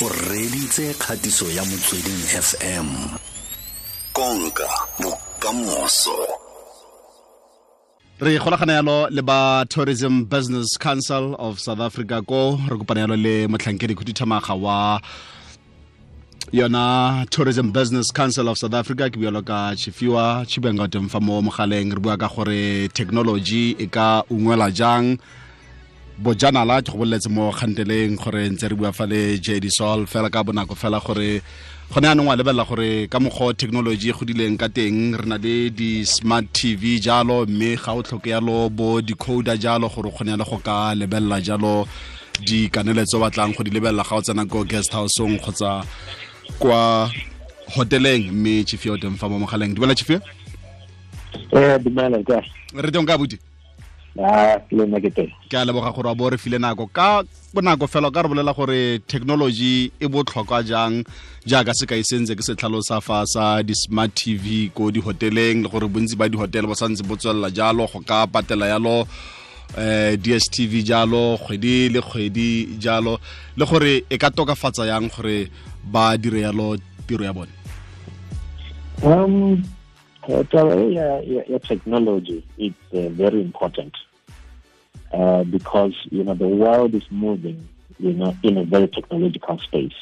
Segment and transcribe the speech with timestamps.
[0.00, 2.86] o reditse kgatiso ya motsweding fm
[4.12, 4.68] konka
[5.00, 6.18] bokamoso.
[8.20, 13.16] Re golagana yalo le ba tourism business council of south africa ko re kopana yalo
[13.16, 15.00] le motlhankedi khuduthamaga wa
[16.52, 21.90] yona tourism business council of south africa ke bualo ka chifiwa chibenga fa mo mogaleng.
[21.90, 25.18] Re bua ka gore technology e ka ungwela jang
[26.18, 30.30] bojanala ke go boleletse mo kganteleng gore ntse re bua fa le jd sol fela
[30.30, 31.42] ka bonako fela gore
[31.94, 35.70] gone anong wa lebelela gore ka mokgwa technology e godileng ka teng re na le
[35.70, 40.44] di-smart tv jalo mme ga o tlhoke yalo bo decoder jalo gore o kgone le
[40.44, 41.86] go ka lebelela jalo
[42.42, 45.84] dikaneletso batlang go di lebelela ga o tsena ko guest houseong kgotsa
[46.58, 47.10] kwa
[47.76, 48.32] hoteleng.
[48.32, 49.74] Mme chifio teng fa mo mogaleng.
[49.74, 50.20] Dumela chifio
[51.52, 51.78] Eh,
[52.74, 53.57] re teng ka buti le nna
[54.18, 56.90] ke a leboga gore a bo re file nako.
[56.92, 57.22] Ka
[57.54, 61.04] bonako fela ka re bolela gore technology e botlhokwa jang
[61.46, 65.68] jaaka se ka e sentse ke setlhalo sa fa sa di-smart tv ko di-hoteleng le
[65.70, 69.06] gore bontsi ba di-hotel bo santse bo tswelela jalo go ka patela yalo
[69.78, 73.20] eh dstv jalo kgwedi le kgwedi jalo
[73.56, 75.46] le gore e ka tokafatsa yang gore
[75.84, 76.74] ba dire yalo
[77.06, 77.54] tiro ya bone?
[78.98, 79.62] Um,
[80.28, 83.94] taba e ya, ya, ya technology it's uh, very important
[85.12, 87.66] uh, because you know the world is moving,
[87.98, 89.94] you know, in a very technological space.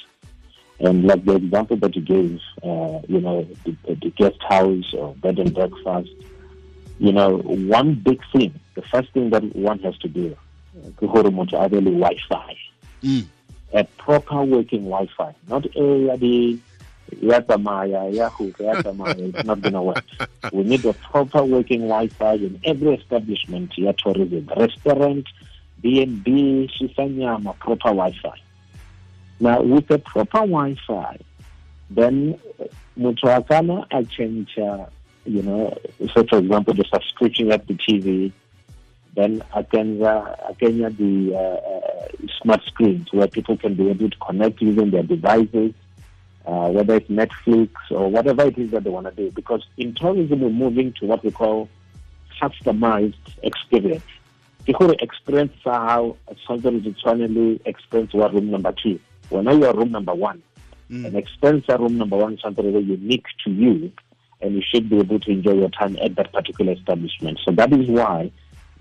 [0.78, 5.14] And like the example that you gave, uh, you know, the, the guest house or
[5.14, 6.10] bed and breakfast,
[6.98, 10.36] you know, one big thing, the first thing that one has to do,
[10.96, 12.56] ke gore motho a be le Wi-Fi.
[13.02, 13.26] mm.
[13.72, 16.16] a proper working Wi-Fi, not a ya
[17.10, 17.48] It's
[19.44, 20.04] not gonna work.
[20.52, 23.72] We need a proper working Wi-Fi in every establishment.
[23.76, 25.26] Ya tourism, restaurant,
[25.80, 28.40] B&B, shisanyama, proper Wi-Fi.
[29.38, 31.18] Now, with a proper Wi-Fi,
[31.90, 32.38] then
[32.98, 34.86] motho a kana a change, uh,
[35.24, 35.76] you know,
[36.14, 38.32] so for example, the subscription at the TV,
[39.14, 42.08] then I can uh, I can have the uh, uh,
[42.42, 45.72] smart screens where people can be able to connect using their devices,
[46.46, 49.30] uh, whether it's Netflix or whatever it is that they want to do.
[49.32, 51.68] Because in tourism, we're moving to what we call
[52.40, 54.04] customized experience.
[54.64, 59.00] The whole experience how something is finally experience what room number two.
[59.30, 60.42] Well, you are room number one.
[60.90, 61.06] Mm.
[61.06, 63.92] An experience at room number one is something very unique to you,
[64.40, 67.40] and you should be able to enjoy your time at that particular establishment.
[67.44, 68.30] So that is why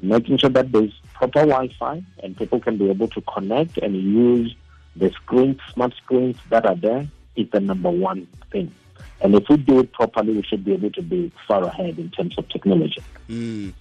[0.01, 4.55] making sure that there's proper Wi-Fi and people can be able to connect and use
[4.95, 8.71] the screens, smart screens that are there is the number one thing.
[9.21, 12.09] And if we do it properly, we should be able to be far ahead in
[12.11, 13.01] terms of technology.
[13.29, 13.73] Mm.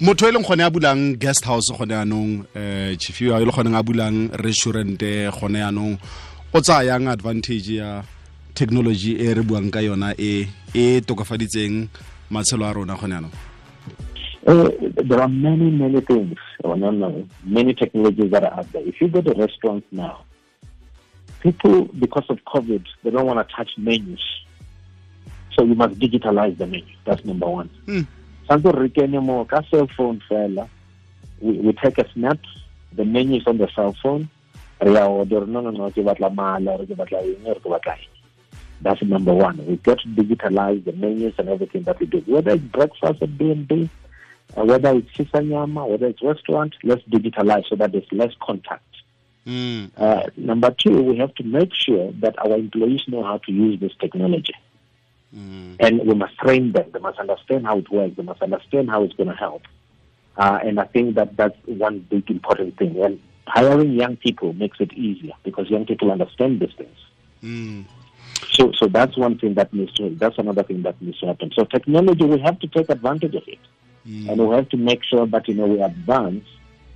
[0.00, 3.74] motho e leng gone a bulang guest house gone anong um chifiwa e le gone
[3.74, 5.98] a bulang restaurante gone yanong
[6.54, 8.02] o tsayang yang advantage ya
[8.54, 11.88] technology e re buang ka yona e e tokafaditseng
[12.30, 13.34] matshelo a rona gone yanong
[14.44, 14.68] Uh,
[15.06, 18.82] there are many, many things, or no, no, many technologies that are out there.
[18.82, 20.24] If you go to restaurants now,
[21.42, 24.22] people, because of COVID, they don't want to touch menus.
[25.54, 26.94] So you must digitalize the menu.
[27.04, 27.68] That's number one.
[28.48, 30.68] Santo Rikene mo ka cell phone fela.
[31.40, 32.38] We, we take a snap.
[32.92, 34.30] The menu is on the cell phone.
[34.80, 37.68] Re a order, no, no, no, ke batla mala, re ke batla eng, re ke
[37.74, 38.08] batla eng.
[38.80, 39.64] That's number one.
[39.66, 42.18] We got to digitalize the menus and everything that we do.
[42.26, 43.88] Whether it's breakfast at B&B,
[44.56, 48.82] uh, whether it's shisanyama, whether it's restaurant, let's digitalize so that there's less contact.
[49.46, 49.90] Mm.
[49.96, 53.80] Uh, number two, we have to make sure that our employees know how to use
[53.80, 54.54] this technology.
[55.34, 55.76] Mm.
[55.80, 56.90] And we must train them.
[56.92, 58.16] They must understand how it works.
[58.16, 59.62] They must understand how it's going to help.
[60.36, 63.02] Uh, and I think that that's one big important thing.
[63.02, 66.96] And hiring young people makes it easier because young people understand these things.
[67.42, 67.84] Mm.
[68.50, 70.10] So, so that's one thing that needs to.
[70.10, 71.50] That's another thing that needs to happen.
[71.54, 73.58] So, technology, we have to take advantage of it,
[74.04, 76.44] and we have to make sure that you know we advance,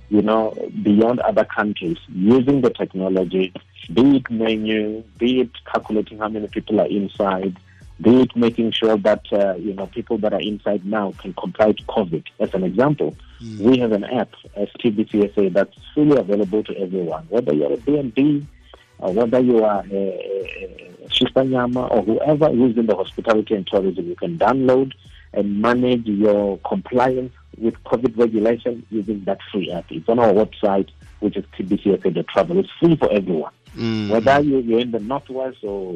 [0.09, 3.53] you know, beyond other countries using the technology,
[3.93, 7.57] be it menu, be it calculating how many people are inside,
[7.99, 11.71] be it making sure that uh, you know people that are inside now can comply
[11.71, 12.23] to COVID.
[12.39, 13.15] As an example,
[13.59, 18.45] we have an app as TBCSA that's fully available to everyone, whether you're a B&B,
[18.99, 23.65] uh, whether you are a, a, a Shisanyama or whoever who's in the hospitality and
[23.67, 24.93] tourism, you can download
[25.33, 29.85] and manage your compliance with COVID regulation using that free app.
[29.91, 30.89] It's on our website,
[31.19, 32.59] which is tbcsa.travel.
[32.59, 34.09] It's free for everyone, Mm.
[34.09, 35.93] whether you- you're in the northwest or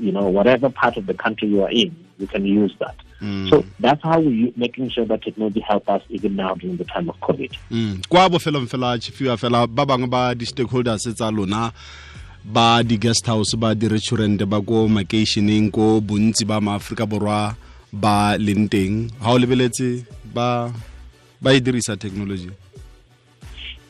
[0.00, 2.94] you know whatever part of the country you are in, you can use that.
[3.20, 3.50] Mm.
[3.50, 7.08] So that's how we making sure that technology help us even now during the time
[7.10, 7.50] of COVID.
[7.70, 8.00] Mm.
[8.08, 11.72] kwa bofelong fela chifiwa fela ba bangwe ba di-stakeholders tsa lona
[12.44, 17.54] ba di-guest house ba di-restaurant ba ko makeišeneng ko bontsi ba maaforika borwa
[17.92, 20.04] ba leng teng ga o lebeletse
[20.34, 20.72] ba
[21.40, 22.50] ba e dirisa technology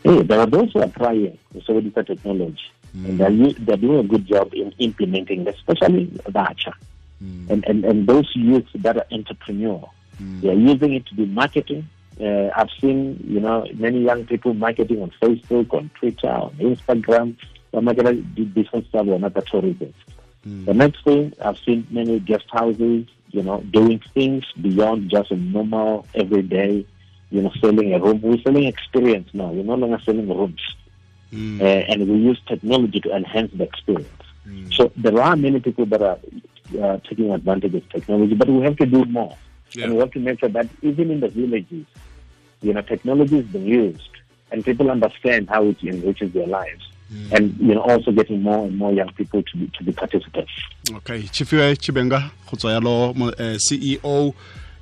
[0.02, 2.64] Hey, there are those who are trying to sebedisa technology.
[2.94, 6.72] And they're, they're doing a good job in implementing, especially Bacha.
[7.20, 9.88] And, and, and those youth that are entrepreneur,
[10.19, 11.87] they're using it to do marketing.
[12.19, 17.37] Uh, I've seen, you know, many young people marketing on Facebook, on Twitter, on Instagram.
[17.72, 19.42] They're marketing the business stuff or not the
[20.48, 20.64] Mm.
[20.64, 25.37] The next thing, I've seen many guest houses, you know, doing things beyond just a
[25.37, 26.87] normal, everyday,
[27.31, 28.21] you know, selling a room.
[28.23, 29.49] We're selling experience now.
[29.49, 30.61] We're no longer selling rooms.
[31.61, 34.09] Uh, and we use technology to enhance the experience.
[34.73, 36.19] So there are many people that are
[36.81, 39.37] uh, taking advantage of technology, but we have to do more.
[39.73, 39.85] Yeah.
[39.85, 41.87] And we have to make sure that even in the villages,
[42.62, 44.11] you know, technology is being used
[44.50, 46.89] and people understand how it enriches their lives.
[47.33, 50.53] And, you know, also getting more and more young people to be, to be participants.
[50.97, 54.35] okay chifiwe chibenga go tswa yalo eh, ceo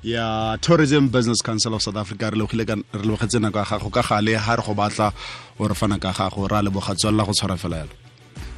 [0.03, 3.89] ya tourism business council of south africa re lebogile ka- re lebogetse nako ya gago
[3.89, 5.11] ka gale ha re go batla
[5.59, 7.93] o re fana ka gago re a leboga tswelela go tshwara fela yalo.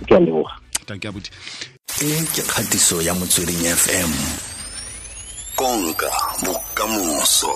[0.07, 0.51] Ke a leboga.
[0.85, 1.31] thank you buti
[2.03, 4.11] e ke kgatiso ya motsweding fm
[5.55, 6.11] konka
[6.43, 7.53] bokamoso